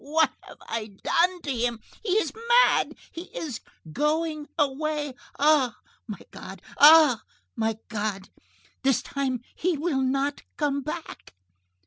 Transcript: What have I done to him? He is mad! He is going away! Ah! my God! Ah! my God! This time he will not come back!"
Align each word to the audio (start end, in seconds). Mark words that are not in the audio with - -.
What 0.03 0.31
have 0.45 0.57
I 0.61 0.87
done 1.03 1.43
to 1.43 1.55
him? 1.55 1.79
He 2.01 2.13
is 2.13 2.33
mad! 2.63 2.95
He 3.11 3.25
is 3.37 3.59
going 3.93 4.47
away! 4.57 5.13
Ah! 5.37 5.77
my 6.07 6.17
God! 6.31 6.59
Ah! 6.79 7.21
my 7.55 7.77
God! 7.87 8.29
This 8.81 9.03
time 9.03 9.41
he 9.53 9.77
will 9.77 10.01
not 10.01 10.41
come 10.57 10.81
back!" 10.81 11.35